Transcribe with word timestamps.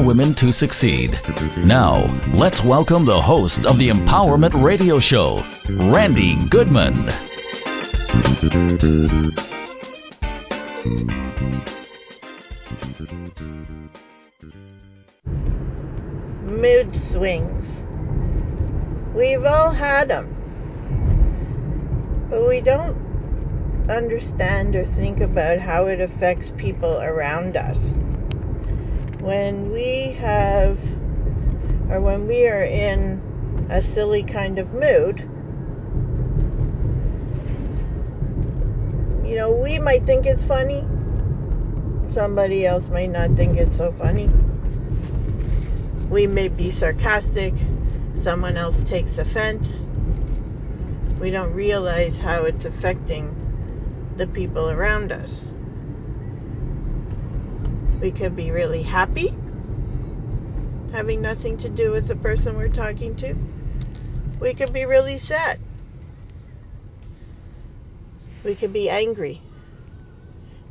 Women 0.00 0.34
to 0.36 0.50
Succeed. 0.52 1.20
Now, 1.58 2.06
let's 2.32 2.64
welcome 2.64 3.04
the 3.04 3.20
host 3.20 3.66
of 3.66 3.76
the 3.76 3.90
Empowerment 3.90 4.62
Radio 4.62 4.98
Show, 4.98 5.44
Randi 5.68 6.36
Goodman. 6.46 7.04
Mood 16.42 16.94
swings. 16.94 17.86
We've 19.14 19.44
all 19.44 19.70
had 19.70 20.08
them. 20.08 20.34
But 22.30 22.48
we 22.48 22.60
don't 22.62 22.96
understand 23.90 24.76
or 24.76 24.84
think 24.84 25.20
about 25.20 25.58
how 25.58 25.86
it 25.86 26.00
affects 26.00 26.52
people 26.56 27.00
around 27.00 27.56
us 27.56 27.92
when 29.20 29.70
we 29.70 30.12
have, 30.12 30.78
or 31.90 32.00
when 32.00 32.26
we 32.26 32.48
are 32.48 32.62
in 32.62 33.68
a 33.70 33.82
silly 33.82 34.22
kind 34.22 34.58
of 34.58 34.72
mood, 34.72 35.20
you 39.28 39.36
know, 39.36 39.60
we 39.62 39.78
might 39.78 40.06
think 40.06 40.26
it's 40.26 40.42
funny. 40.42 40.86
Somebody 42.10 42.66
else 42.66 42.88
might 42.88 43.10
not 43.10 43.32
think 43.36 43.56
it's 43.58 43.76
so 43.76 43.92
funny. 43.92 44.28
We 46.08 46.26
may 46.26 46.48
be 46.48 46.70
sarcastic. 46.70 47.54
Someone 48.14 48.56
else 48.56 48.80
takes 48.80 49.18
offense. 49.18 49.86
We 51.20 51.30
don't 51.30 51.52
realize 51.52 52.18
how 52.18 52.44
it's 52.44 52.64
affecting 52.64 54.12
the 54.16 54.26
people 54.26 54.68
around 54.68 55.12
us. 55.12 55.46
We 58.00 58.10
could 58.10 58.34
be 58.34 58.50
really 58.50 58.82
happy, 58.82 59.32
having 60.92 61.20
nothing 61.20 61.58
to 61.58 61.68
do 61.68 61.90
with 61.90 62.08
the 62.08 62.16
person 62.16 62.56
we're 62.56 62.68
talking 62.68 63.14
to. 63.16 63.34
We 64.40 64.54
could 64.54 64.72
be 64.72 64.86
really 64.86 65.18
sad. 65.18 65.58
We 68.42 68.54
could 68.54 68.72
be 68.72 68.88
angry. 68.88 69.42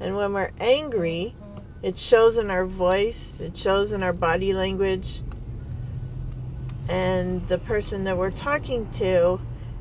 And 0.00 0.16
when 0.16 0.34
we're 0.34 0.50
angry, 0.60 1.34
it 1.82 1.98
shows 1.98 2.36
in 2.36 2.50
our 2.50 2.66
voice, 2.66 3.40
it 3.40 3.56
shows 3.56 3.92
in 3.92 4.02
our 4.02 4.12
body 4.12 4.52
language, 4.52 5.20
and 6.88 7.46
the 7.48 7.58
person 7.58 8.04
that 8.04 8.18
we're 8.18 8.30
talking 8.30 8.90
to 8.92 9.40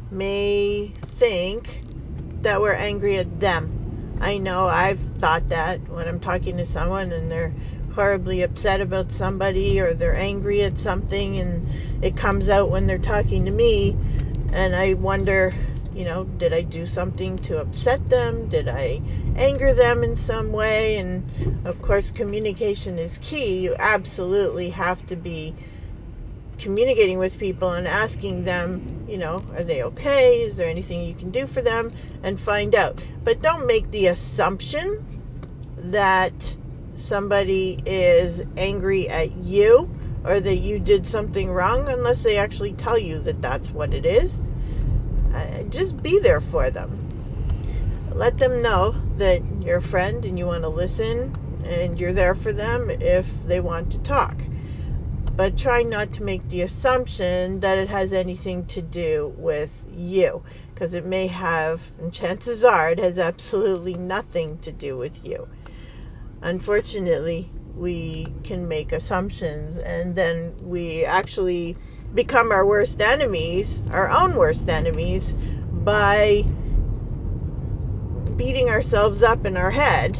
may 0.10 0.94
think 1.18 1.82
that 2.42 2.62
we're 2.62 2.74
angry 2.74 3.18
at 3.18 3.40
them 3.40 3.84
I 4.24 4.38
know 4.38 4.70
I've 4.70 5.13
thought 5.24 5.48
that 5.48 5.80
when 5.88 6.06
I'm 6.06 6.20
talking 6.20 6.58
to 6.58 6.66
someone 6.66 7.14
and 7.14 7.32
they're 7.32 7.54
horribly 7.96 8.42
upset 8.42 8.82
about 8.82 9.14
somebody 9.14 9.80
or 9.80 9.94
they're 9.94 10.18
angry 10.18 10.64
at 10.64 10.78
something 10.78 11.38
and 11.38 11.66
it 12.02 12.18
comes 12.18 12.50
out 12.50 12.70
when 12.70 12.88
they're 12.88 12.98
talking 12.98 13.46
to 13.46 13.52
me 13.52 13.96
and 14.52 14.76
I 14.76 14.96
wonder, 14.96 15.54
you 15.96 16.04
know, 16.04 16.26
did 16.26 16.52
I 16.52 16.60
do 16.64 16.86
something 16.86 17.38
to 17.44 17.62
upset 17.62 18.06
them? 18.08 18.50
Did 18.50 18.68
I 18.68 19.02
anger 19.38 19.74
them 19.74 20.04
in 20.04 20.18
some 20.18 20.52
way? 20.52 20.98
And 20.98 21.66
of 21.66 21.82
course, 21.82 22.12
communication 22.12 23.00
is 23.00 23.18
key. 23.20 23.60
You 23.60 23.78
absolutely 23.80 24.72
have 24.72 25.06
to 25.06 25.16
be 25.16 25.56
communicating 26.58 27.18
with 27.18 27.40
people 27.40 27.72
and 27.72 27.88
asking 27.88 28.44
them, 28.44 29.06
you 29.08 29.20
know, 29.20 29.42
are 29.56 29.64
they 29.64 29.84
okay? 29.84 30.42
Is 30.42 30.58
there 30.58 30.70
anything 30.70 31.08
you 31.08 31.14
can 31.14 31.32
do 31.32 31.48
for 31.48 31.62
them? 31.62 31.94
And 32.24 32.38
find 32.38 32.76
out. 32.76 33.00
But 33.24 33.42
don't 33.42 33.68
make 33.68 33.90
the 33.90 34.08
assumption 34.08 35.13
that 35.84 36.56
somebody 36.96 37.80
is 37.86 38.44
angry 38.56 39.10
at 39.10 39.36
you 39.36 39.94
or 40.24 40.40
that 40.40 40.56
you 40.56 40.80
did 40.80 41.06
something 41.06 41.52
wrong 41.52 41.88
unless 41.90 42.24
they 42.24 42.38
actually 42.38 42.74
tell 42.74 42.98
you 42.98 43.20
that 43.20 43.42
that's 43.42 43.72
what 43.72 43.94
it 43.94 44.06
is. 44.06 44.42
Uh, 45.34 45.64
just 45.64 46.02
be 46.02 46.20
there 46.20 46.42
for 46.42 46.70
them. 46.70 47.00
Let 48.14 48.38
them 48.38 48.62
know 48.62 48.96
that 49.18 49.42
you're 49.62 49.78
a 49.78 49.82
friend 49.82 50.24
and 50.24 50.38
you 50.38 50.46
want 50.46 50.64
to 50.64 50.70
listen 50.70 51.36
and 51.66 52.00
you're 52.00 52.14
there 52.14 52.36
for 52.36 52.54
them 52.54 52.90
if 52.90 53.44
they 53.44 53.60
want 53.60 53.92
to 53.92 54.00
talk 54.00 54.36
but 55.36 55.58
try 55.58 55.82
not 55.82 56.12
to 56.14 56.24
make 56.24 56.48
the 56.50 56.62
assumption 56.62 57.60
that 57.62 57.78
it 57.78 57.90
has 57.90 58.14
anything 58.14 58.66
to 58.66 58.82
do 58.82 59.34
with 59.38 59.86
you 59.96 60.44
because 60.74 60.94
it 60.94 61.06
may 61.06 61.28
have, 61.28 61.82
and 62.00 62.14
chances 62.14 62.64
are 62.64 62.92
it 62.92 63.00
has 63.00 63.18
absolutely 63.18 63.96
nothing 63.96 64.58
to 64.60 64.72
do 64.72 64.98
with 64.98 65.26
you. 65.26 65.48
Unfortunately, 66.44 67.50
we 67.78 68.28
can 68.44 68.68
make 68.68 68.92
assumptions 68.92 69.78
and 69.78 70.14
then 70.14 70.54
we 70.62 71.06
actually 71.06 71.78
become 72.14 72.52
our 72.52 72.66
worst 72.66 73.02
enemies, 73.02 73.82
our 73.90 74.10
own 74.10 74.38
worst 74.38 74.68
enemies, 74.68 75.34
by 75.72 76.44
beating 78.36 78.68
ourselves 78.70 79.24
up 79.24 79.46
in 79.46 79.56
our 79.56 79.72
head 79.72 80.20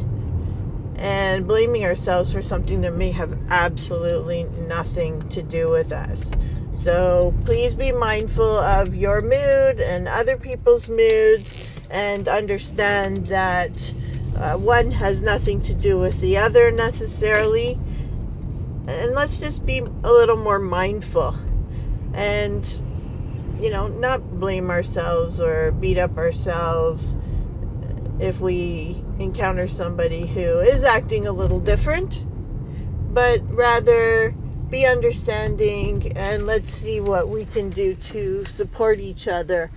and 0.96 1.46
blaming 1.46 1.84
ourselves 1.84 2.32
for 2.32 2.42
something 2.42 2.82
that 2.82 2.94
may 2.94 3.12
have 3.12 3.38
absolutely 3.50 4.44
nothing 4.44 5.22
to 5.30 5.44
do 5.44 5.70
with 5.70 5.92
us. 5.92 6.32
So 6.72 7.34
please 7.44 7.74
be 7.74 7.92
mindful 7.92 8.60
of 8.60 8.96
your 8.96 9.22
mood 9.22 9.82
and 9.82 10.08
other 10.08 10.38
people's 10.38 10.88
moods 10.88 11.58
and 11.90 12.30
understand 12.30 13.28
that 13.28 13.94
uh, 14.36 14.58
one 14.58 14.92
has 14.92 15.22
nothing 15.22 15.62
to 15.62 15.74
do 15.74 15.98
with 15.98 16.20
the 16.20 16.38
other 16.38 16.72
necessarily. 16.72 17.78
And 18.88 19.14
let's 19.14 19.38
just 19.38 19.66
be 19.66 19.80
a 19.80 20.12
little 20.12 20.38
more 20.38 20.60
mindful 20.60 21.36
and, 22.14 22.66
you 23.60 23.70
know, 23.70 23.88
not 23.88 24.22
blame 24.40 24.70
ourselves 24.70 25.40
or 25.40 25.72
beat 25.72 25.98
up 25.98 26.18
ourselves 26.18 27.16
if 28.20 28.40
we 28.40 29.04
encounter 29.20 29.68
somebody 29.68 30.26
who 30.26 30.60
is 30.60 30.84
acting 30.84 31.28
a 31.28 31.32
little 31.32 31.60
different, 31.60 32.24
but 33.14 33.42
rather 33.54 34.34
be 34.70 34.86
understanding 34.86 36.14
and 36.16 36.46
let's 36.46 36.74
see 36.74 37.00
what 37.00 37.30
we 37.30 37.46
can 37.46 37.70
do 37.70 37.94
to 37.96 38.46
support 38.46 39.00
each 39.00 39.28
other, 39.28 39.72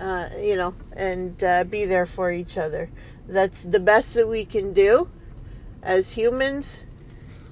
uh, 0.00 0.28
you 0.40 0.56
know, 0.56 0.74
and 0.96 1.42
uh, 1.44 1.64
be 1.64 1.84
there 1.84 2.06
for 2.06 2.32
each 2.32 2.56
other. 2.56 2.90
That's 3.28 3.62
the 3.62 3.80
best 3.80 4.14
that 4.14 4.26
we 4.26 4.44
can 4.44 4.72
do 4.72 5.08
as 5.82 6.10
humans. 6.10 6.84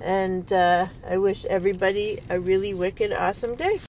And 0.00 0.50
uh, 0.52 0.86
I 1.08 1.18
wish 1.18 1.44
everybody 1.44 2.20
a 2.30 2.40
really 2.40 2.72
wicked, 2.74 3.12
awesome 3.12 3.56
day. 3.56 3.80